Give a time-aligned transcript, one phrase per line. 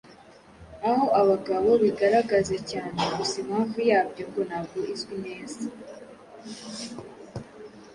[0.89, 2.99] aho abagabo bigaragaza cyane.
[3.17, 5.65] Gusa impamvu yabyo ngo ntabwo izwi neza.